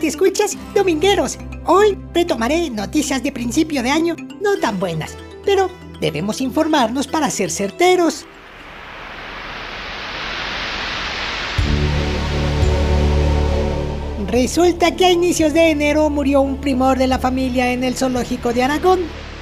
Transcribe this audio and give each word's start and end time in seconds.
Y 0.00 0.06
escuchas 0.06 0.56
domingueros. 0.74 1.38
Hoy 1.66 1.98
retomaré 2.14 2.70
noticias 2.70 3.22
de 3.22 3.30
principio 3.30 3.82
de 3.82 3.90
año 3.90 4.16
no 4.40 4.56
tan 4.58 4.80
buenas, 4.80 5.16
pero 5.44 5.68
debemos 6.00 6.40
informarnos 6.40 7.06
para 7.06 7.30
ser 7.30 7.50
certeros. 7.50 8.26
Resulta 14.28 14.96
que 14.96 15.04
a 15.04 15.10
inicios 15.10 15.52
de 15.52 15.70
enero 15.70 16.08
murió 16.08 16.40
un 16.40 16.56
primor 16.56 16.96
de 16.96 17.06
la 17.06 17.18
familia 17.18 17.70
en 17.70 17.84
el 17.84 17.94
zoológico 17.94 18.54
de 18.54 18.62
Aragón. 18.62 19.00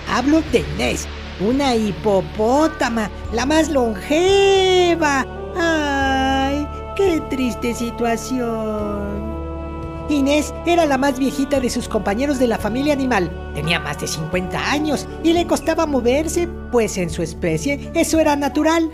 Hablo 0.09 0.43
de 0.51 0.65
Inés, 0.75 1.07
una 1.39 1.77
hipopótama, 1.77 3.09
la 3.33 3.47
más 3.47 3.69
longeva. 3.69 5.25
¡Ay, 5.57 6.67
qué 6.97 7.23
triste 7.31 7.73
situación! 7.73 9.10
Inés 10.11 10.55
era 10.67 10.87
la 10.87 10.99
más 10.99 11.19
viejita 11.19 11.61
de 11.61 11.71
sus 11.71 11.89
compañeros 11.89 12.39
de 12.39 12.47
la 12.47 12.59
familia 12.59 12.93
animal. 12.93 13.31
Tenía 13.55 13.81
más 13.81 14.01
de 14.01 14.07
50 14.07 14.71
años 14.71 15.07
y 15.23 15.33
le 15.33 15.47
costaba 15.47 15.87
moverse, 15.87 16.49
pues 16.71 16.97
en 16.99 17.11
su 17.11 17.23
especie 17.23 17.91
eso 17.95 18.19
era 18.19 18.37
natural. 18.37 18.91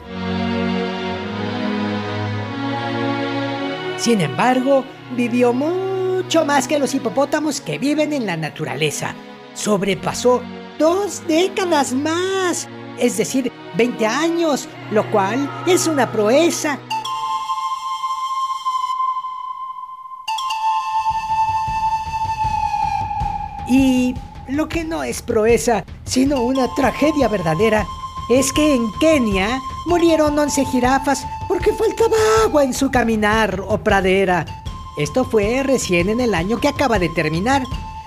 Sin 3.99 4.21
embargo, 4.21 4.85
vivió 5.17 5.53
mucho 5.53 6.45
más 6.45 6.69
que 6.69 6.79
los 6.79 6.95
hipopótamos 6.95 7.61
que 7.61 7.79
viven 7.79 8.13
en 8.13 8.27
la 8.27 8.37
naturaleza. 8.37 9.15
Sobrepasó 9.55 10.43
dos 10.79 11.23
décadas 11.27 11.93
más, 11.93 12.69
es 12.99 13.17
decir, 13.17 13.51
20 13.77 14.07
años, 14.07 14.69
lo 14.91 15.11
cual 15.11 15.51
es 15.67 15.87
una 15.87 16.11
proeza. 16.13 16.79
Y 23.69 24.15
lo 24.49 24.69
que 24.69 24.85
no 24.85 25.03
es 25.03 25.23
proeza, 25.23 25.85
sino 26.05 26.43
una 26.43 26.73
tragedia 26.75 27.29
verdadera, 27.29 27.87
es 28.29 28.53
que 28.53 28.75
en 28.75 28.91
Kenia 29.01 29.61
murieron 29.87 30.39
11 30.39 30.65
jirafas 30.67 31.27
porque 31.49 31.73
faltaba 31.73 32.17
agua 32.45 32.65
en 32.65 32.75
su 32.75 32.91
caminar 32.91 33.61
o 33.61 33.79
pradera. 33.79 34.45
Esto 34.97 35.25
fue 35.25 35.63
recién 35.63 36.09
en 36.09 36.21
el 36.21 36.35
año 36.35 36.59
que 36.59 36.69
acaba 36.69 36.99
de 36.99 37.09
terminar, 37.11 37.63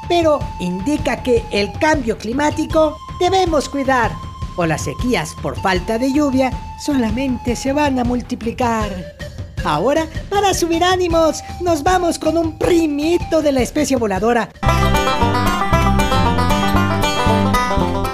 pero 0.07 0.39
indica 0.59 1.23
que 1.23 1.43
el 1.51 1.71
cambio 1.79 2.17
climático 2.17 2.97
debemos 3.19 3.69
cuidar, 3.69 4.11
o 4.55 4.65
las 4.65 4.83
sequías 4.83 5.35
por 5.41 5.59
falta 5.61 5.97
de 5.97 6.11
lluvia 6.11 6.51
solamente 6.79 7.55
se 7.55 7.73
van 7.73 7.99
a 7.99 8.03
multiplicar. 8.03 8.89
Ahora, 9.63 10.07
para 10.29 10.53
subir 10.53 10.83
ánimos, 10.83 11.43
nos 11.61 11.83
vamos 11.83 12.17
con 12.17 12.37
un 12.37 12.57
primito 12.57 13.41
de 13.41 13.51
la 13.51 13.61
especie 13.61 13.97
voladora. 13.97 14.49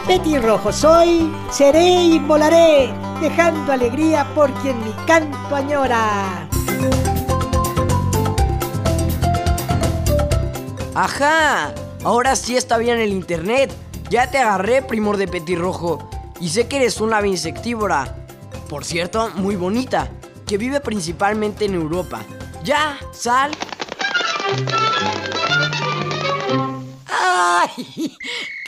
Rojo 0.07 0.71
soy, 0.71 1.31
seré 1.49 2.03
y 2.03 2.19
volaré, 2.19 2.93
dejando 3.19 3.71
alegría 3.71 4.23
por 4.35 4.53
quien 4.61 4.77
mi 4.85 4.91
canto 5.07 5.55
añora. 5.55 6.47
Ajá, 10.93 11.73
ahora 12.03 12.35
sí 12.35 12.55
está 12.55 12.77
bien 12.77 12.99
el 12.99 13.09
internet. 13.09 13.73
Ya 14.11 14.29
te 14.29 14.37
agarré, 14.37 14.83
primor 14.83 15.17
de 15.17 15.27
petirrojo. 15.27 16.07
Y 16.39 16.49
sé 16.49 16.67
que 16.67 16.77
eres 16.77 17.01
una 17.01 17.17
ave 17.17 17.29
insectívora. 17.29 18.15
Por 18.69 18.85
cierto, 18.85 19.31
muy 19.35 19.55
bonita, 19.55 20.09
que 20.45 20.57
vive 20.57 20.79
principalmente 20.81 21.65
en 21.65 21.73
Europa. 21.73 22.21
Ya, 22.63 22.97
sal. 23.11 23.51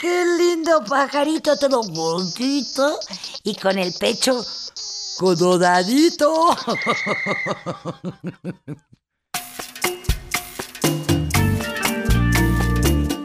¡Qué 0.00 0.24
lindo 0.38 0.84
pajarito 0.84 1.56
todo 1.56 1.82
bonito 1.82 2.98
y 3.44 3.54
con 3.54 3.78
el 3.78 3.92
pecho 3.94 4.44
cododadito! 5.18 6.56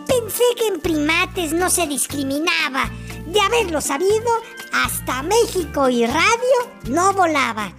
Pensé 0.08 0.44
que 0.58 0.68
en 0.68 0.82
primates 0.82 1.54
no 1.54 1.70
se 1.70 1.88
discriminaba. 1.88 2.90
De 3.28 3.40
haberlo 3.40 3.82
sabido, 3.82 4.30
hasta 4.74 5.24
México 5.24 5.90
y 5.90 6.06
radio 6.06 6.58
no 6.86 7.14
volaba. 7.14 7.74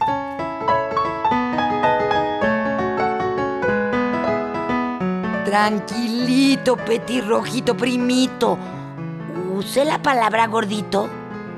Tranquilito, 5.55 6.75
petirrojito 6.75 7.77
primito 7.77 8.59
use 9.57 9.85
la 9.85 10.03
palabra 10.03 10.49
gordito 10.49 11.09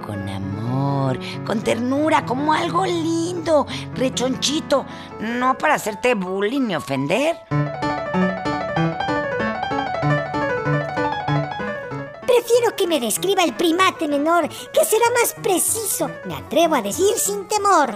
con 0.05 0.29
amor, 0.29 1.19
con 1.47 1.63
ternura, 1.63 2.27
como 2.27 2.53
algo 2.53 2.85
lindo, 2.85 3.67
rechonchito, 3.95 4.85
no 5.21 5.57
para 5.57 5.77
hacerte 5.77 6.15
bullying 6.15 6.67
ni 6.67 6.77
ofender. 6.77 7.39
Prefiero 12.21 12.77
que 12.77 12.87
me 12.87 13.01
describa 13.01 13.45
el 13.45 13.55
primate 13.55 14.09
menor, 14.09 14.47
que 14.47 14.85
será 14.85 15.07
más 15.19 15.35
preciso, 15.43 16.11
me 16.27 16.35
atrevo 16.35 16.75
a 16.75 16.83
decir 16.83 17.17
sin 17.17 17.49
temor. 17.49 17.95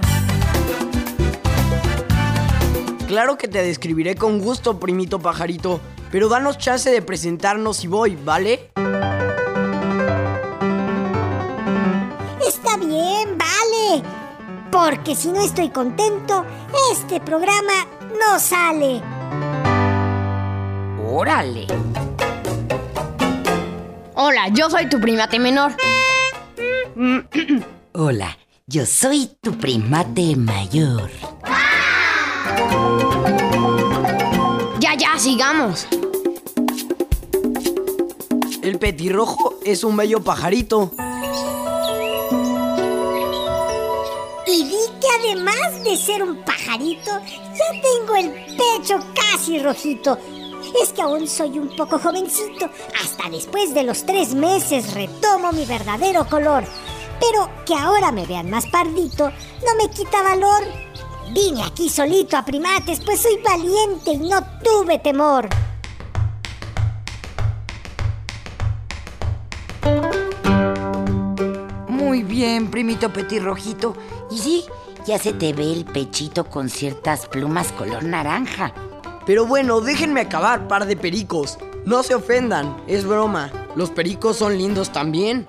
Claro 3.11 3.37
que 3.37 3.49
te 3.49 3.61
describiré 3.61 4.15
con 4.15 4.39
gusto, 4.39 4.79
primito 4.79 5.19
pajarito, 5.19 5.81
pero 6.13 6.29
danos 6.29 6.59
chance 6.59 6.89
de 6.93 7.03
presentarnos 7.03 7.83
y 7.83 7.89
voy, 7.89 8.15
¿vale? 8.15 8.71
porque 14.71 15.17
si 15.17 15.33
no 15.33 15.41
estoy 15.45 15.71
contento, 15.71 16.47
este 16.93 17.19
programa 17.19 17.73
no 18.13 18.39
sale. 18.39 19.03
Órale. 21.05 21.67
Hola, 24.15 24.49
yo 24.51 24.71
soy 24.71 24.89
tu 24.89 25.01
primate 25.01 25.41
menor. 25.41 25.73
Hola, 27.93 28.39
yo 28.69 28.87
soy 28.87 29.33
tu 29.41 29.59
primate 29.59 30.37
mayor. 30.37 31.11
Ya, 34.81 34.95
ya, 34.97 35.19
sigamos. 35.19 35.87
El 38.63 38.79
petirrojo 38.79 39.59
es 39.65 39.85
un 39.85 39.97
bello 39.97 40.23
pajarito 40.23 40.93
además 45.31 45.85
de 45.85 45.97
ser 45.97 46.23
un 46.23 46.43
pajarito, 46.45 47.11
ya 47.11 47.81
tengo 47.83 48.17
el 48.17 48.31
pecho 48.57 48.99
casi 49.15 49.59
rojito. 49.59 50.19
Es 50.83 50.93
que 50.93 51.03
aún 51.03 51.27
soy 51.29 51.59
un 51.59 51.75
poco 51.77 51.99
jovencito. 51.99 52.69
Hasta 53.03 53.31
después 53.31 53.75
de 53.75 53.85
los 53.85 54.05
tres 54.05 54.35
meses 54.35 54.95
retomo 54.95 55.53
mi 55.53 55.65
verdadero 55.65 56.27
color. 56.29 56.65
Pero 57.21 57.51
que 57.67 57.75
ahora 57.75 58.13
me 58.13 58.27
vean 58.27 58.51
más 58.51 58.67
pardito 58.67 59.31
no 59.65 59.75
me 59.77 59.91
quita 59.91 60.23
valor. 60.23 60.90
Vine 61.33 61.63
aquí 61.63 61.89
solito 61.89 62.37
a 62.37 62.45
primates, 62.45 63.01
pues 63.05 63.21
soy 63.21 63.39
valiente 63.45 64.13
y 64.13 64.29
no 64.29 64.43
tuve 64.65 64.99
temor. 64.99 65.49
Muy 71.89 72.25
bien, 72.25 72.69
primito 72.69 73.13
petirrojito. 73.13 73.95
Y 74.33 74.39
sí, 74.39 74.65
ya 75.07 75.21
se 75.21 75.33
te 75.33 75.53
ve 75.53 75.73
el 75.73 75.85
pechito 75.85 76.47
con 76.47 76.69
ciertas 76.69 77.27
plumas 77.27 77.71
color 77.73 78.03
naranja. 78.03 78.75
Pero 79.25 79.47
bueno, 79.47 79.81
déjenme 79.81 80.23
acabar, 80.23 80.67
par 80.67 80.87
de 80.87 80.97
pericos. 80.97 81.59
No 81.85 82.03
se 82.03 82.17
ofendan, 82.17 82.77
es 82.89 83.05
broma. 83.05 83.53
Los 83.77 83.91
pericos 83.91 84.39
son 84.39 84.59
lindos 84.59 84.91
también. 84.91 85.47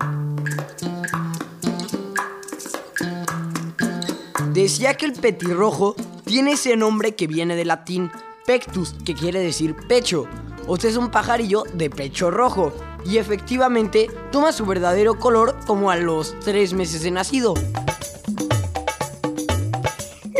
Decía 4.52 4.94
que 4.94 5.06
el 5.06 5.12
petirrojo 5.12 5.94
tiene 6.24 6.52
ese 6.52 6.76
nombre 6.76 7.14
que 7.14 7.26
viene 7.26 7.56
del 7.56 7.68
latín 7.68 8.10
pectus, 8.46 8.94
que 9.04 9.14
quiere 9.14 9.40
decir 9.40 9.74
pecho. 9.88 10.26
O 10.66 10.76
sea, 10.76 10.90
es 10.90 10.96
un 10.96 11.10
pajarillo 11.10 11.64
de 11.74 11.90
pecho 11.90 12.30
rojo. 12.30 12.72
Y 13.04 13.18
efectivamente 13.18 14.08
toma 14.30 14.52
su 14.52 14.64
verdadero 14.64 15.18
color 15.18 15.56
como 15.66 15.90
a 15.90 15.96
los 15.96 16.38
tres 16.40 16.72
meses 16.72 17.02
de 17.02 17.10
nacido. 17.10 17.54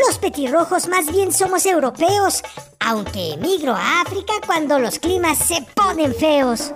Los 0.07 0.17
petirrojos 0.17 0.87
más 0.87 1.11
bien 1.11 1.33
somos 1.33 1.65
europeos, 1.65 2.41
aunque 2.79 3.33
emigro 3.33 3.73
a 3.73 4.01
África 4.01 4.33
cuando 4.45 4.79
los 4.79 4.99
climas 4.99 5.37
se 5.37 5.65
ponen 5.75 6.13
feos. 6.13 6.71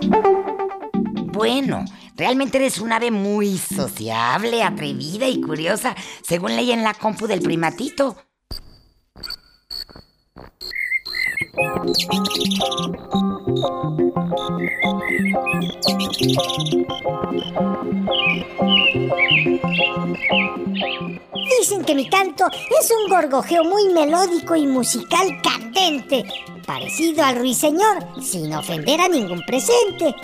Bueno, 1.32 1.84
realmente 2.18 2.58
eres 2.58 2.78
un 2.78 2.92
ave 2.92 3.10
muy 3.10 3.56
sociable, 3.56 4.62
atrevida 4.62 5.28
y 5.28 5.40
curiosa, 5.40 5.94
según 6.22 6.56
leí 6.56 6.72
en 6.72 6.82
la 6.82 6.92
compu 6.92 7.26
del 7.26 7.40
primatito. 7.40 8.16
Dicen 21.58 21.84
que 21.84 21.94
mi 21.94 22.08
canto 22.08 22.46
es 22.80 22.90
un 22.90 23.10
gorgojeo 23.10 23.64
muy 23.64 23.88
melódico 23.88 24.56
y 24.56 24.66
musical 24.66 25.40
candente, 25.42 26.24
parecido 26.66 27.24
al 27.24 27.38
ruiseñor, 27.38 28.06
sin 28.20 28.52
ofender 28.54 29.00
a 29.00 29.08
ningún 29.08 29.42
presente. 29.46 30.14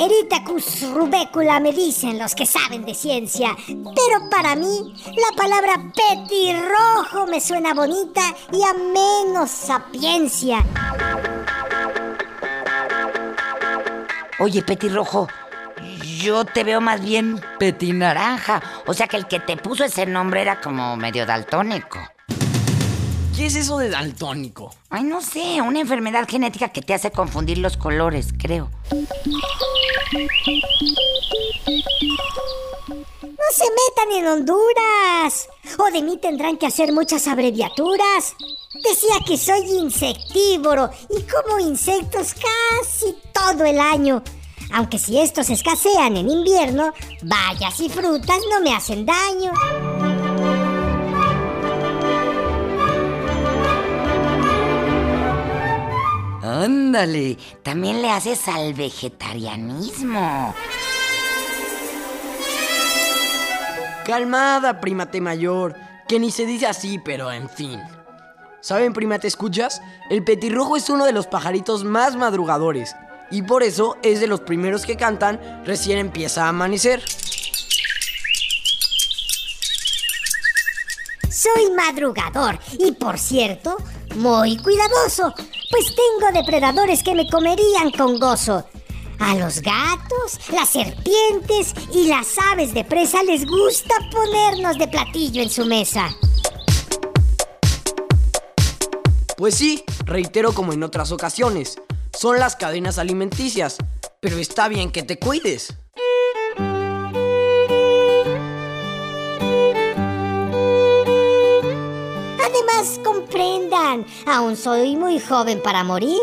Eritacus 0.00 0.90
rubécula 0.94 1.60
me 1.60 1.72
dicen 1.72 2.18
los 2.18 2.34
que 2.34 2.46
saben 2.46 2.86
de 2.86 2.94
ciencia, 2.94 3.54
pero 3.66 4.30
para 4.30 4.56
mí 4.56 4.94
la 5.04 5.36
palabra 5.36 5.74
petirrojo 5.94 7.26
me 7.26 7.38
suena 7.38 7.74
bonita 7.74 8.22
y 8.50 8.62
a 8.62 8.72
menos 8.72 9.50
sapiencia. 9.50 10.64
Oye, 14.38 14.62
petirrojo, 14.62 15.28
yo 16.18 16.46
te 16.46 16.64
veo 16.64 16.80
más 16.80 17.02
bien 17.02 17.38
petinaranja. 17.58 18.62
O 18.86 18.94
sea 18.94 19.06
que 19.06 19.18
el 19.18 19.26
que 19.26 19.40
te 19.40 19.58
puso 19.58 19.84
ese 19.84 20.06
nombre 20.06 20.40
era 20.40 20.62
como 20.62 20.96
medio 20.96 21.26
daltónico. 21.26 21.98
¿Qué 23.40 23.46
es 23.46 23.56
eso 23.56 23.78
de 23.78 23.88
daltónico? 23.88 24.70
Ay, 24.90 25.02
no 25.02 25.22
sé, 25.22 25.62
una 25.62 25.80
enfermedad 25.80 26.28
genética 26.28 26.68
que 26.68 26.82
te 26.82 26.92
hace 26.92 27.10
confundir 27.10 27.56
los 27.56 27.78
colores, 27.78 28.34
creo. 28.38 28.68
No 28.92 29.00
se 33.50 33.64
metan 33.64 34.12
en 34.12 34.26
Honduras. 34.26 35.48
O 35.78 35.90
de 35.90 36.02
mí 36.02 36.18
tendrán 36.18 36.58
que 36.58 36.66
hacer 36.66 36.92
muchas 36.92 37.26
abreviaturas. 37.28 38.34
Decía 38.74 39.14
que 39.26 39.38
soy 39.38 39.62
insectívoro 39.70 40.90
y 41.08 41.22
como 41.22 41.58
insectos 41.60 42.34
casi 42.34 43.16
todo 43.32 43.64
el 43.64 43.80
año. 43.80 44.22
Aunque 44.74 44.98
si 44.98 45.18
estos 45.18 45.48
escasean 45.48 46.18
en 46.18 46.28
invierno, 46.28 46.92
bayas 47.22 47.80
y 47.80 47.88
frutas 47.88 48.40
no 48.50 48.60
me 48.60 48.74
hacen 48.74 49.06
daño. 49.06 49.50
Ándale, 56.60 57.38
también 57.62 58.02
le 58.02 58.10
haces 58.10 58.46
al 58.46 58.74
vegetarianismo. 58.74 60.54
Calmada, 64.04 64.78
primate 64.78 65.22
mayor, 65.22 65.74
que 66.06 66.20
ni 66.20 66.30
se 66.30 66.44
dice 66.44 66.66
así, 66.66 66.98
pero 66.98 67.32
en 67.32 67.48
fin. 67.48 67.80
¿Saben, 68.60 68.92
primate 68.92 69.26
escuchas? 69.26 69.80
El 70.10 70.22
petirrojo 70.22 70.76
es 70.76 70.90
uno 70.90 71.06
de 71.06 71.12
los 71.12 71.26
pajaritos 71.26 71.82
más 71.84 72.14
madrugadores 72.16 72.94
y 73.30 73.40
por 73.40 73.62
eso 73.62 73.96
es 74.02 74.20
de 74.20 74.26
los 74.26 74.40
primeros 74.40 74.84
que 74.84 74.98
cantan 74.98 75.64
recién 75.64 75.96
empieza 75.96 76.44
a 76.44 76.48
amanecer. 76.50 77.02
Soy 81.30 81.70
madrugador 81.74 82.58
y 82.78 82.92
por 82.92 83.18
cierto, 83.18 83.78
muy 84.14 84.58
cuidadoso, 84.58 85.34
pues 85.70 85.86
tengo 85.86 86.32
depredadores 86.32 87.02
que 87.02 87.14
me 87.14 87.28
comerían 87.28 87.90
con 87.96 88.18
gozo. 88.18 88.66
A 89.20 89.34
los 89.36 89.60
gatos, 89.60 90.40
las 90.52 90.70
serpientes 90.70 91.74
y 91.94 92.08
las 92.08 92.36
aves 92.52 92.74
de 92.74 92.84
presa 92.84 93.22
les 93.22 93.46
gusta 93.46 93.94
ponernos 94.10 94.78
de 94.78 94.88
platillo 94.88 95.42
en 95.42 95.50
su 95.50 95.64
mesa. 95.66 96.08
Pues 99.36 99.54
sí, 99.54 99.84
reitero 100.04 100.52
como 100.52 100.72
en 100.72 100.82
otras 100.82 101.12
ocasiones, 101.12 101.78
son 102.12 102.38
las 102.38 102.56
cadenas 102.56 102.98
alimenticias, 102.98 103.76
pero 104.20 104.38
está 104.38 104.68
bien 104.68 104.90
que 104.90 105.02
te 105.02 105.18
cuides. 105.18 105.74
Además, 112.42 113.00
comprendan, 113.30 114.04
aún 114.26 114.56
soy 114.56 114.96
muy 114.96 115.20
joven 115.20 115.62
para 115.62 115.84
morir. 115.84 116.18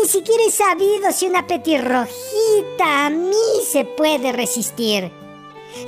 Ni 0.00 0.08
siquiera 0.08 0.42
he 0.46 0.50
sabido 0.50 1.12
si 1.12 1.26
una 1.26 1.46
petirrojita 1.46 3.06
a 3.06 3.10
mí 3.10 3.34
se 3.66 3.84
puede 3.84 4.32
resistir. 4.32 5.10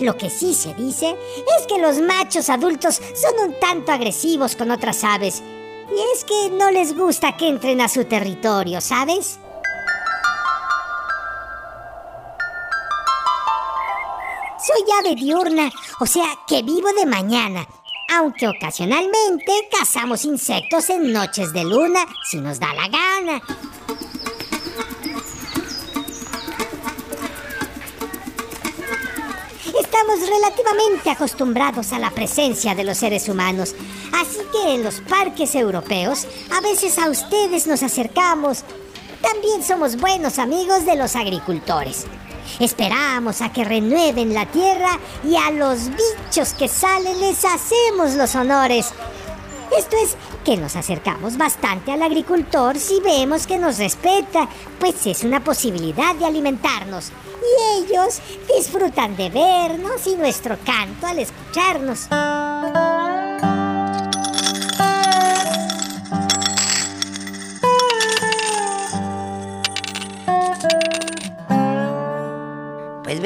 Lo 0.00 0.16
que 0.16 0.30
sí 0.30 0.54
se 0.54 0.74
dice 0.74 1.16
es 1.58 1.66
que 1.66 1.78
los 1.78 1.98
machos 2.00 2.48
adultos 2.48 3.00
son 3.14 3.48
un 3.48 3.60
tanto 3.60 3.92
agresivos 3.92 4.56
con 4.56 4.70
otras 4.70 5.04
aves. 5.04 5.42
Y 5.90 6.14
es 6.14 6.24
que 6.24 6.50
no 6.50 6.70
les 6.70 6.96
gusta 6.96 7.36
que 7.36 7.48
entren 7.48 7.80
a 7.80 7.88
su 7.88 8.04
territorio, 8.04 8.80
¿sabes? 8.80 9.38
Soy 14.66 14.82
ave 14.98 15.14
diurna, 15.14 15.70
o 16.00 16.06
sea 16.06 16.26
que 16.48 16.62
vivo 16.62 16.88
de 16.98 17.06
mañana, 17.06 17.66
aunque 18.14 18.48
ocasionalmente 18.48 19.52
cazamos 19.70 20.24
insectos 20.24 20.90
en 20.90 21.12
noches 21.12 21.52
de 21.52 21.64
luna 21.64 22.00
si 22.28 22.38
nos 22.38 22.58
da 22.60 22.72
la 22.74 22.88
gana. 22.88 23.42
Estamos 29.78 30.28
relativamente 30.28 31.10
acostumbrados 31.10 31.92
a 31.92 31.98
la 31.98 32.10
presencia 32.10 32.74
de 32.74 32.84
los 32.84 32.98
seres 32.98 33.28
humanos, 33.28 33.74
así 34.12 34.38
que 34.52 34.74
en 34.74 34.82
los 34.82 35.00
parques 35.00 35.54
europeos 35.54 36.26
a 36.52 36.60
veces 36.60 36.98
a 36.98 37.08
ustedes 37.10 37.66
nos 37.66 37.82
acercamos. 37.82 38.64
También 39.20 39.62
somos 39.62 39.96
buenos 39.96 40.38
amigos 40.38 40.84
de 40.84 40.96
los 40.96 41.16
agricultores. 41.16 42.06
Esperamos 42.60 43.42
a 43.42 43.52
que 43.52 43.64
renueven 43.64 44.34
la 44.34 44.46
tierra 44.46 44.98
y 45.24 45.36
a 45.36 45.50
los 45.50 45.90
bichos 45.90 46.52
que 46.54 46.68
salen 46.68 47.20
les 47.20 47.44
hacemos 47.44 48.14
los 48.14 48.34
honores. 48.34 48.92
Esto 49.76 49.96
es 50.02 50.16
que 50.44 50.56
nos 50.56 50.76
acercamos 50.76 51.36
bastante 51.36 51.92
al 51.92 52.02
agricultor 52.02 52.78
si 52.78 53.00
vemos 53.00 53.46
que 53.46 53.58
nos 53.58 53.78
respeta, 53.78 54.48
pues 54.78 55.06
es 55.06 55.24
una 55.24 55.42
posibilidad 55.42 56.14
de 56.14 56.24
alimentarnos. 56.24 57.10
Y 57.42 57.84
ellos 57.84 58.20
disfrutan 58.56 59.16
de 59.16 59.28
vernos 59.30 60.06
y 60.06 60.16
nuestro 60.16 60.56
canto 60.64 61.06
al 61.06 61.18
escucharnos. 61.18 62.08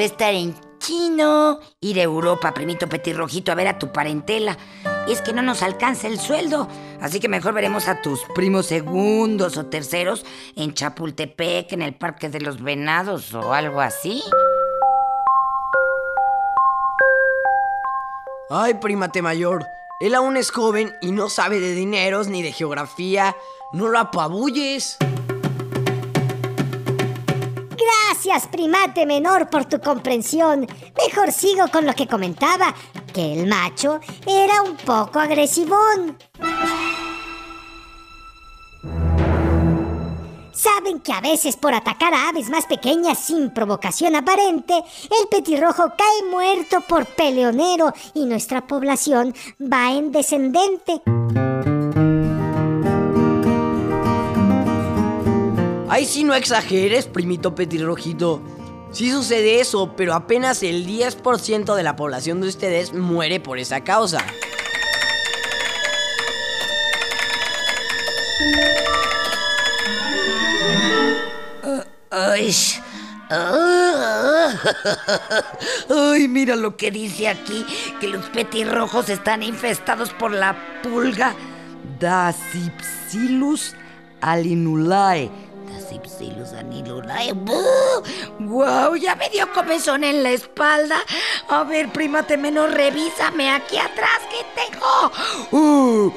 Va 0.01 0.05
estar 0.05 0.33
en 0.33 0.55
chino, 0.79 1.59
ir 1.79 1.99
a 1.99 2.03
Europa, 2.03 2.55
primito 2.55 2.89
petirrojito, 2.89 3.51
a 3.51 3.55
ver 3.55 3.67
a 3.67 3.77
tu 3.77 3.91
parentela. 3.91 4.57
Es 5.07 5.21
que 5.21 5.31
no 5.31 5.43
nos 5.43 5.61
alcanza 5.61 6.07
el 6.07 6.19
sueldo. 6.19 6.67
Así 6.99 7.19
que 7.19 7.29
mejor 7.29 7.53
veremos 7.53 7.87
a 7.87 8.01
tus 8.01 8.21
primos 8.33 8.65
segundos 8.65 9.57
o 9.57 9.67
terceros 9.67 10.25
en 10.55 10.73
Chapultepec, 10.73 11.73
en 11.73 11.83
el 11.83 11.93
Parque 11.93 12.29
de 12.29 12.41
los 12.41 12.63
Venados 12.63 13.31
o 13.35 13.53
algo 13.53 13.79
así. 13.79 14.23
Ay, 18.49 18.73
primate 18.81 19.21
mayor, 19.21 19.67
él 19.99 20.15
aún 20.15 20.35
es 20.35 20.49
joven 20.49 20.95
y 21.01 21.11
no 21.11 21.29
sabe 21.29 21.59
de 21.59 21.75
dineros 21.75 22.27
ni 22.27 22.41
de 22.41 22.51
geografía. 22.51 23.35
No 23.71 23.87
lo 23.87 23.99
apabulles. 23.99 24.97
Gracias, 28.23 28.51
primate 28.51 29.07
menor, 29.07 29.49
por 29.49 29.65
tu 29.65 29.79
comprensión. 29.79 30.67
Mejor 31.07 31.31
sigo 31.31 31.67
con 31.71 31.87
lo 31.87 31.93
que 31.95 32.05
comentaba, 32.05 32.71
que 33.11 33.33
el 33.33 33.47
macho 33.47 33.99
era 34.27 34.61
un 34.61 34.77
poco 34.77 35.19
agresivón. 35.19 36.17
saben 40.53 40.99
que 40.99 41.11
a 41.11 41.21
veces 41.21 41.55
por 41.55 41.73
atacar 41.73 42.13
a 42.13 42.29
aves 42.29 42.49
más 42.51 42.67
pequeñas 42.67 43.17
sin 43.17 43.49
provocación 43.49 44.15
aparente, 44.15 44.75
el 44.75 45.27
petirrojo 45.27 45.91
cae 45.97 46.29
muerto 46.29 46.81
por 46.81 47.07
peleonero 47.07 47.91
y 48.13 48.25
nuestra 48.25 48.67
población 48.67 49.33
va 49.59 49.91
en 49.93 50.11
descendente. 50.11 51.01
Ay, 55.93 56.05
sí, 56.05 56.23
no 56.23 56.33
exageres, 56.33 57.05
primito 57.05 57.53
petirrojito. 57.53 58.41
Sí 58.93 59.11
sucede 59.11 59.59
eso, 59.59 59.93
pero 59.97 60.13
apenas 60.13 60.63
el 60.63 60.87
10% 60.87 61.75
de 61.75 61.83
la 61.83 61.97
población 61.97 62.39
de 62.39 62.47
ustedes 62.47 62.93
muere 62.93 63.41
por 63.41 63.59
esa 63.59 63.83
causa. 63.83 64.25
Ay, 72.09 72.55
mira 76.29 76.55
lo 76.55 76.77
que 76.77 76.89
dice 76.89 77.27
aquí, 77.27 77.65
que 77.99 78.07
los 78.07 78.27
petirrojos 78.27 79.09
están 79.09 79.43
infestados 79.43 80.11
por 80.11 80.31
la 80.31 80.55
pulga 80.83 81.35
Dasypsilus 81.99 83.75
alinulae. 84.21 85.50
Dasypsilus 85.91 86.53
alinulae. 86.53 87.33
¡Wow! 88.39 88.95
Ya 88.95 89.15
me 89.15 89.29
dio 89.29 89.51
comezón 89.51 90.03
en 90.03 90.23
la 90.23 90.29
espalda. 90.31 90.97
A 91.49 91.63
ver, 91.63 91.91
primate 91.91 92.37
menor, 92.37 92.71
revísame 92.71 93.51
aquí 93.51 93.77
atrás 93.77 94.21
que 94.29 94.45
tengo. 94.55 95.11
Uh. 95.51 96.13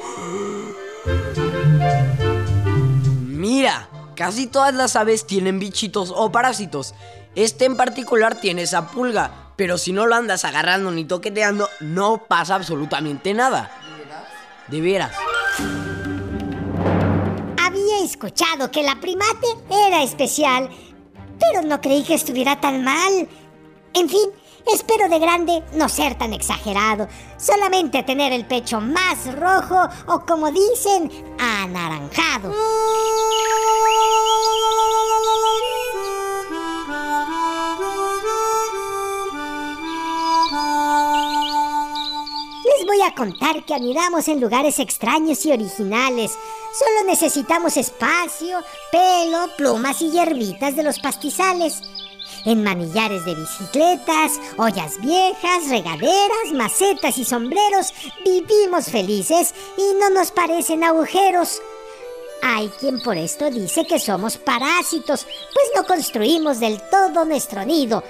Mira, 3.27 3.89
casi 4.15 4.47
todas 4.47 4.73
las 4.73 4.95
aves 4.95 5.27
tienen 5.27 5.59
bichitos 5.59 6.13
o 6.15 6.31
parásitos. 6.31 6.95
Este 7.35 7.65
en 7.65 7.75
particular 7.75 8.35
tiene 8.35 8.61
esa 8.61 8.89
pulga, 8.91 9.51
pero 9.57 9.77
si 9.77 9.91
no 9.91 10.05
lo 10.05 10.15
andas 10.15 10.45
agarrando 10.45 10.89
ni 10.91 11.03
toqueteando, 11.03 11.69
no 11.81 12.23
pasa 12.29 12.55
absolutamente 12.55 13.33
nada. 13.33 13.71
¿De 14.67 14.79
veras? 14.79 15.11
Había 15.15 15.34
escuchado 18.05 18.71
que 18.71 18.83
la 18.83 18.99
primate 18.99 19.47
era 19.69 20.03
especial, 20.03 20.69
pero 21.39 21.61
no 21.61 21.81
creí 21.81 22.03
que 22.03 22.13
estuviera 22.13 22.59
tan 22.61 22.83
mal. 22.83 23.27
En 23.93 24.09
fin, 24.09 24.29
espero 24.73 25.09
de 25.09 25.19
grande 25.19 25.63
no 25.73 25.89
ser 25.89 26.15
tan 26.15 26.33
exagerado, 26.33 27.07
solamente 27.37 28.03
tener 28.03 28.31
el 28.31 28.45
pecho 28.45 28.79
más 28.79 29.33
rojo 29.35 29.89
o 30.07 30.19
como 30.25 30.51
dicen, 30.51 31.11
anaranjado. 31.39 32.53
Les 42.63 42.85
voy 42.85 43.01
a 43.01 43.15
contar 43.15 43.63
que 43.65 43.73
anidamos 43.73 44.27
en 44.27 44.41
lugares 44.41 44.79
extraños 44.79 45.45
y 45.45 45.51
originales. 45.51 46.37
Solo 46.77 47.07
necesitamos 47.07 47.77
espacio, 47.77 48.59
pelo, 48.91 49.47
plumas 49.55 50.01
y 50.01 50.11
hierbitas 50.11 50.75
de 50.75 50.83
los 50.83 50.99
pastizales. 50.99 51.81
En 52.43 52.63
manillares 52.63 53.23
de 53.23 53.33
bicicletas, 53.33 54.33
ollas 54.57 54.99
viejas, 54.99 55.69
regaderas, 55.69 56.51
macetas 56.53 57.17
y 57.17 57.23
sombreros 57.23 57.93
vivimos 58.25 58.87
felices 58.87 59.55
y 59.77 59.99
no 60.01 60.09
nos 60.09 60.31
parecen 60.31 60.83
agujeros. 60.83 61.61
Hay 62.43 62.67
quien 62.79 63.01
por 63.01 63.17
esto 63.17 63.49
dice 63.49 63.87
que 63.87 63.99
somos 63.99 64.35
parásitos, 64.35 65.25
pues 65.25 65.65
no 65.75 65.85
construimos 65.85 66.59
del 66.59 66.81
todo 66.91 67.23
nuestro 67.23 67.63
nido, 67.63 68.03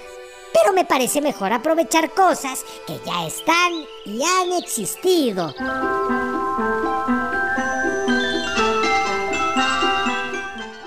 pero 0.52 0.74
me 0.74 0.86
parece 0.86 1.22
mejor 1.22 1.54
aprovechar 1.54 2.12
cosas 2.16 2.66
que 2.88 3.00
ya 3.06 3.28
están 3.28 3.74
y 4.06 4.24
han 4.24 4.54
existido. 4.54 5.54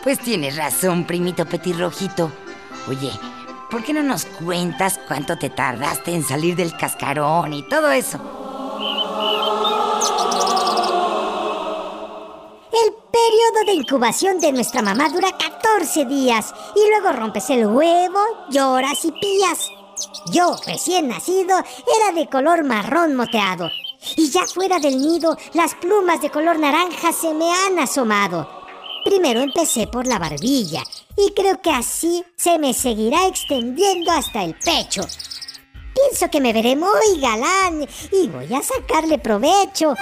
Pues 0.08 0.20
tienes 0.20 0.56
razón, 0.56 1.04
primito 1.04 1.44
petirrojito. 1.44 2.32
Oye, 2.88 3.10
¿por 3.70 3.84
qué 3.84 3.92
no 3.92 4.02
nos 4.02 4.24
cuentas 4.24 4.98
cuánto 5.06 5.36
te 5.36 5.50
tardaste 5.50 6.14
en 6.14 6.24
salir 6.24 6.56
del 6.56 6.74
cascarón 6.74 7.52
y 7.52 7.62
todo 7.68 7.90
eso? 7.90 8.16
El 12.72 12.94
periodo 13.12 13.66
de 13.66 13.74
incubación 13.74 14.40
de 14.40 14.50
nuestra 14.50 14.80
mamá 14.80 15.10
dura 15.10 15.28
14 15.36 16.06
días 16.06 16.54
y 16.74 16.88
luego 16.88 17.12
rompes 17.12 17.50
el 17.50 17.66
huevo, 17.66 18.20
lloras 18.48 19.04
y 19.04 19.12
pías. 19.12 19.70
Yo, 20.32 20.56
recién 20.66 21.08
nacido, 21.08 21.54
era 21.58 22.18
de 22.18 22.30
color 22.30 22.64
marrón 22.64 23.14
moteado. 23.14 23.68
Y 24.16 24.30
ya 24.30 24.46
fuera 24.46 24.78
del 24.78 25.02
nido, 25.02 25.36
las 25.52 25.74
plumas 25.74 26.22
de 26.22 26.30
color 26.30 26.58
naranja 26.58 27.12
se 27.12 27.34
me 27.34 27.52
han 27.52 27.78
asomado. 27.78 28.57
Primero 29.08 29.40
empecé 29.40 29.86
por 29.86 30.06
la 30.06 30.18
barbilla 30.18 30.82
y 31.16 31.32
creo 31.32 31.62
que 31.62 31.70
así 31.70 32.22
se 32.36 32.58
me 32.58 32.74
seguirá 32.74 33.26
extendiendo 33.26 34.12
hasta 34.12 34.44
el 34.44 34.54
pecho. 34.54 35.00
Pienso 35.94 36.30
que 36.30 36.42
me 36.42 36.52
veré 36.52 36.76
muy 36.76 37.18
galán 37.18 37.88
y 38.12 38.28
voy 38.28 38.52
a 38.54 38.62
sacarle 38.62 39.18
provecho. 39.18 39.94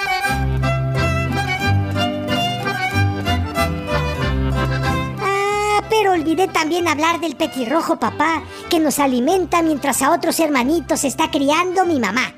Ah, 5.21 5.85
pero 5.89 6.11
olvidé 6.11 6.49
también 6.49 6.89
hablar 6.89 7.21
del 7.21 7.37
petirrojo 7.37 8.01
papá, 8.01 8.43
que 8.69 8.81
nos 8.81 8.99
alimenta 8.99 9.63
mientras 9.63 10.03
a 10.03 10.11
otros 10.11 10.41
hermanitos 10.41 11.05
está 11.05 11.31
criando 11.31 11.87
mi 11.87 12.01
mamá. 12.01 12.35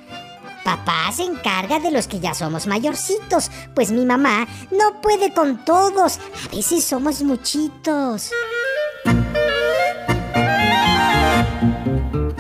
Papá 0.68 1.10
se 1.12 1.22
encarga 1.22 1.78
de 1.78 1.90
los 1.90 2.06
que 2.06 2.20
ya 2.20 2.34
somos 2.34 2.66
mayorcitos, 2.66 3.50
pues 3.74 3.90
mi 3.90 4.04
mamá 4.04 4.46
no 4.70 5.00
puede 5.00 5.32
con 5.32 5.64
todos. 5.64 6.18
A 6.18 6.54
veces 6.54 6.84
somos 6.84 7.22
muchitos. 7.22 8.32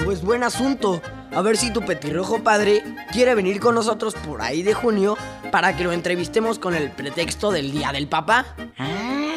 Pues 0.04 0.20
buen 0.20 0.44
asunto. 0.44 1.00
A 1.34 1.40
ver 1.40 1.56
si 1.56 1.72
tu 1.72 1.80
petirrojo 1.80 2.44
padre 2.44 2.84
quiere 3.12 3.34
venir 3.34 3.60
con 3.60 3.74
nosotros 3.74 4.12
por 4.12 4.42
ahí 4.42 4.62
de 4.62 4.74
junio 4.74 5.16
para 5.50 5.74
que 5.74 5.84
lo 5.84 5.92
entrevistemos 5.92 6.58
con 6.58 6.74
el 6.74 6.90
pretexto 6.90 7.50
del 7.50 7.72
Día 7.72 7.92
del 7.92 8.08
Papá. 8.08 8.44
Ah, 8.78 9.36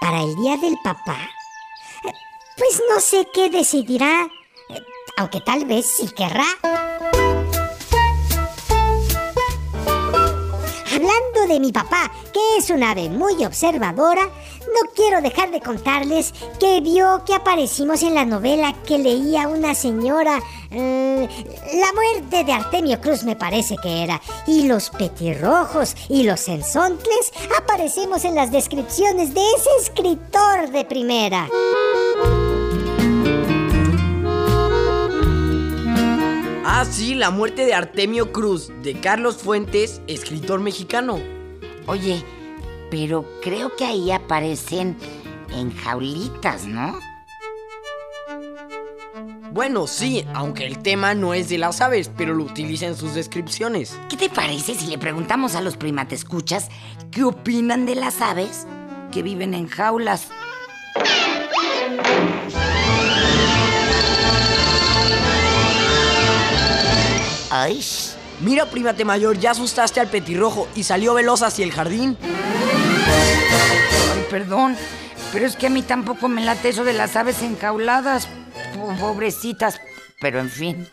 ¿Para 0.00 0.24
el 0.24 0.34
día 0.34 0.56
del 0.56 0.74
papá? 0.82 1.18
Pues 2.60 2.82
no 2.92 3.00
sé 3.00 3.26
qué 3.32 3.48
decidirá, 3.48 4.28
aunque 5.16 5.40
tal 5.40 5.64
vez 5.64 5.86
sí 5.86 6.06
querrá. 6.14 6.44
Hablando 10.94 11.46
de 11.48 11.58
mi 11.58 11.72
papá, 11.72 12.12
que 12.34 12.58
es 12.58 12.68
un 12.68 12.82
ave 12.82 13.08
muy 13.08 13.42
observadora, 13.46 14.24
no 14.26 14.92
quiero 14.94 15.22
dejar 15.22 15.50
de 15.50 15.62
contarles 15.62 16.34
que 16.60 16.82
vio 16.82 17.24
que 17.24 17.34
aparecimos 17.34 18.02
en 18.02 18.14
la 18.14 18.26
novela 18.26 18.74
que 18.86 18.98
leía 18.98 19.48
una 19.48 19.74
señora. 19.74 20.42
eh, 20.70 21.28
la 21.80 21.92
muerte 21.94 22.44
de 22.44 22.52
Artemio 22.52 23.00
Cruz 23.00 23.24
me 23.24 23.36
parece 23.36 23.76
que 23.82 24.02
era. 24.02 24.20
Y 24.46 24.68
los 24.68 24.90
petirrojos 24.90 25.96
y 26.10 26.24
los 26.24 26.46
ensontles 26.46 27.32
aparecemos 27.58 28.26
en 28.26 28.34
las 28.34 28.52
descripciones 28.52 29.32
de 29.32 29.40
ese 29.56 29.70
escritor 29.80 30.68
de 30.70 30.84
primera. 30.84 31.48
Ah, 36.80 36.86
sí, 36.86 37.14
la 37.14 37.28
muerte 37.28 37.66
de 37.66 37.74
Artemio 37.74 38.32
Cruz, 38.32 38.72
de 38.82 38.98
Carlos 38.98 39.36
Fuentes, 39.36 40.00
escritor 40.06 40.60
mexicano. 40.60 41.18
oye, 41.86 42.24
pero 42.90 43.26
creo 43.42 43.76
que 43.76 43.84
ahí 43.84 44.10
aparecen 44.10 44.96
en 45.54 45.76
jaulitas, 45.76 46.64
¿no? 46.64 46.98
Bueno, 49.52 49.86
sí, 49.86 50.24
aunque 50.32 50.66
el 50.66 50.78
tema 50.78 51.12
no 51.12 51.34
es 51.34 51.50
de 51.50 51.58
las 51.58 51.82
aves, 51.82 52.10
pero 52.16 52.32
lo 52.32 52.44
utiliza 52.44 52.86
en 52.86 52.96
sus 52.96 53.14
descripciones. 53.14 54.00
¿Qué 54.08 54.16
te 54.16 54.30
parece 54.30 54.74
si 54.74 54.86
le 54.86 54.96
preguntamos 54.96 55.56
a 55.56 55.60
los 55.60 55.76
primatescuchas 55.76 56.70
qué 57.10 57.24
opinan 57.24 57.84
de 57.84 57.96
las 57.96 58.22
aves 58.22 58.66
que 59.12 59.22
viven 59.22 59.52
en 59.52 59.68
jaulas? 59.68 60.28
Mira, 68.40 68.66
primate 68.66 69.04
mayor, 69.04 69.38
ya 69.38 69.50
asustaste 69.50 70.00
al 70.00 70.08
petirrojo 70.08 70.66
y 70.74 70.82
salió 70.84 71.12
veloz 71.14 71.42
hacia 71.42 71.64
el 71.64 71.72
jardín. 71.72 72.16
ay, 74.14 74.24
perdón, 74.30 74.76
pero 75.32 75.46
es 75.46 75.56
que 75.56 75.66
a 75.66 75.70
mí 75.70 75.82
tampoco 75.82 76.28
me 76.28 76.42
late 76.44 76.70
eso 76.70 76.84
de 76.84 76.92
las 76.94 77.16
aves 77.16 77.42
enjauladas. 77.42 78.28
Po- 78.74 78.94
Pobrecitas, 78.98 79.80
pero 80.20 80.40
en 80.40 80.48
fin. 80.50 80.88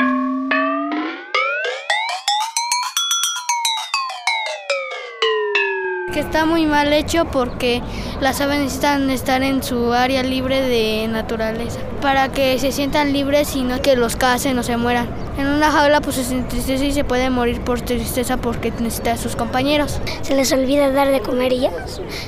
Que 6.17 6.21
está 6.21 6.47
muy 6.47 6.65
mal 6.65 6.91
hecho 6.93 7.25
porque 7.25 7.83
las 8.21 8.41
aves 8.41 8.57
necesitan 8.57 9.07
estar 9.11 9.43
en 9.43 9.61
su 9.61 9.93
área 9.93 10.23
libre 10.23 10.63
de 10.63 11.07
naturaleza 11.07 11.79
para 12.01 12.29
que 12.31 12.57
se 12.57 12.71
sientan 12.71 13.13
libres 13.13 13.55
y 13.55 13.61
no 13.61 13.83
que 13.83 13.95
los 13.95 14.15
casen 14.15 14.57
o 14.57 14.63
se 14.63 14.77
mueran. 14.77 15.07
En 15.37 15.45
una 15.45 15.69
jaula 15.69 16.01
pues 16.01 16.15
se 16.15 16.33
entristece 16.33 16.87
y 16.87 16.91
se 16.91 17.03
puede 17.03 17.29
morir 17.29 17.61
por 17.61 17.81
tristeza 17.81 18.37
porque 18.37 18.71
necesita 18.79 19.11
a 19.11 19.17
sus 19.17 19.35
compañeros. 19.35 20.01
Se 20.23 20.33
les 20.33 20.51
olvida 20.51 20.89
dar 20.89 21.11
de 21.11 21.19
comer 21.19 21.53
y 21.53 21.59
ya 21.59 21.71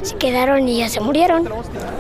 se 0.04 0.16
quedaron 0.18 0.70
y 0.70 0.78
ya 0.78 0.90
se 0.90 1.00
murieron. 1.00 1.50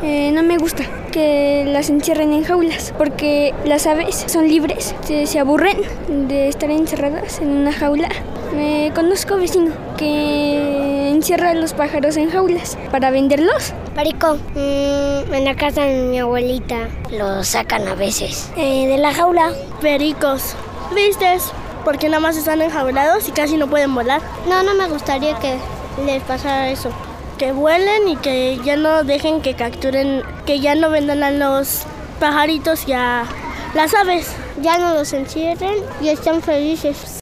Eh, 0.03 0.31
no 0.31 0.43
me 0.43 0.60
gusta 0.60 0.84
que 1.12 1.65
las 1.67 1.89
encierren 1.89 2.34
en 2.34 2.43
jaulas 2.43 2.93
porque 3.00 3.55
las 3.65 3.88
aves 3.88 4.25
son 4.27 4.48
libres, 4.48 4.93
se, 5.05 5.25
se 5.25 5.39
aburren 5.39 5.81
de 6.27 6.50
estar 6.50 6.69
encerradas 6.69 7.39
en 7.39 7.50
una 7.50 7.74
jaula. 7.74 8.10
Me 8.53 8.91
conozco 8.93 9.38
vecino 9.38 9.88
que 10.00 11.10
encierra 11.10 11.50
a 11.50 11.53
los 11.53 11.74
pájaros 11.74 12.15
en 12.15 12.32
jaulas 12.32 12.77
para 12.89 13.12
venderlos. 13.12 13.74
Perico, 13.94 14.36
mm, 14.56 15.34
en 15.34 15.44
la 15.44 15.56
casa 15.58 15.82
de 15.82 16.03
mi 16.03 16.20
abuelita 16.20 16.88
lo 17.12 17.44
sacan 17.44 17.86
a 17.86 17.96
veces. 17.96 18.50
Eh, 18.56 18.88
de 18.88 18.98
la 18.98 19.13
jaula. 19.13 19.51
Pericos, 19.82 20.56
tristes, 20.91 21.51
porque 21.84 22.08
nada 22.08 22.22
más 22.22 22.38
están 22.38 22.62
enjaulados 22.62 23.27
y 23.27 23.32
casi 23.32 23.58
no 23.58 23.68
pueden 23.68 23.94
volar. 23.94 24.22
No, 24.48 24.63
no 24.63 24.74
me 24.74 24.88
gustaría 24.88 25.38
que 25.39 25.58
les 26.06 26.24
pasara 26.24 26.70
eso. 26.70 26.91
Que 27.38 27.51
vuelen 27.51 28.08
y 28.08 28.15
que 28.15 28.58
ya 28.63 28.77
no 28.77 29.03
dejen 29.03 29.41
que 29.41 29.53
capturen, 29.53 30.24
que 30.46 30.62
ya 30.62 30.75
no 30.75 30.89
vendan 30.89 31.24
a 31.24 31.32
los 31.32 31.84
pajaritos 32.22 32.88
y 32.88 32.94
a 32.94 33.25
las 33.75 33.94
aves. 33.94 34.32
Ya 34.62 34.77
no 34.77 34.94
los 34.94 35.12
encierren 35.12 35.75
y 36.01 36.08
están 36.08 36.41
felices. 36.41 37.20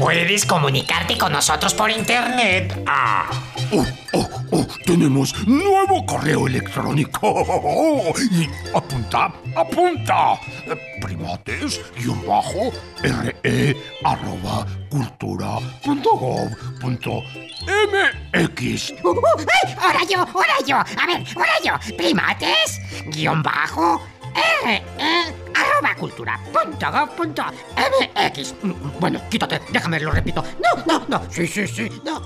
Puedes 0.00 0.46
comunicarte 0.46 1.18
con 1.18 1.30
nosotros 1.30 1.74
por 1.74 1.90
internet. 1.90 2.74
Ah. 2.86 3.28
Oh, 3.70 3.86
oh, 4.14 4.28
oh, 4.50 4.66
tenemos 4.86 5.46
nuevo 5.46 6.06
correo 6.06 6.46
electrónico. 6.46 8.14
Y 8.32 8.48
apunta, 8.74 9.30
apunta. 9.54 10.40
Primates, 11.02 11.82
guion 11.98 12.26
bajo, 12.26 12.72
re, 13.02 13.76
arroba, 14.02 14.66
cultura, 14.88 15.58
punto 15.84 16.16
gov, 16.16 16.48
punto 16.80 17.22
mx. 18.32 18.94
Uh, 19.04 19.10
uh, 19.10 19.20
¡Ay! 19.36 19.74
Ahora 19.82 20.00
yo, 20.08 20.20
ahora 20.20 20.56
yo. 20.66 20.76
A 20.76 21.06
ver, 21.06 21.24
ahora 21.36 21.52
yo. 21.62 21.96
Primates, 21.98 22.80
guion 23.08 23.42
bajo, 23.42 24.02
re, 24.64 24.82
arroba 25.80 25.94
cultura, 25.94 26.40
punto 26.52 26.86
gov, 26.90 27.16
punto 27.16 27.42
mx. 27.76 28.54
Bueno, 29.00 29.20
quítate, 29.30 29.60
déjame, 29.70 30.00
lo 30.00 30.10
repito. 30.10 30.44
No, 30.62 30.84
no, 30.86 31.04
no. 31.08 31.22
Sí, 31.30 31.46
sí, 31.46 31.66
sí, 31.66 31.90
no. 32.04 32.22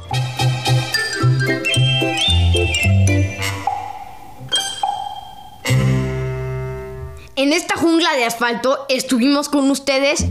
En 7.37 7.52
esta 7.52 7.76
jungla 7.76 8.14
de 8.14 8.25
asfalto 8.25 8.87
estuvimos 8.88 9.49
con 9.49 9.70
ustedes 9.70 10.26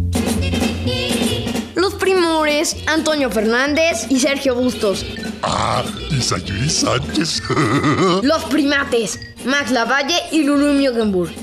los 1.75 1.95
primores 1.95 2.77
Antonio 2.87 3.29
Fernández 3.29 4.05
y 4.09 4.19
Sergio 4.19 4.55
Bustos. 4.55 5.05
Ah, 5.41 5.83
y 6.09 6.21
Sayuri 6.21 6.69
Sánchez. 6.69 7.43
Los 8.23 8.45
primates 8.45 9.19
Max 9.45 9.71
Lavalle 9.71 10.15
y 10.31 10.43
Lulu 10.43 10.73
Miogenburg. 10.73 11.42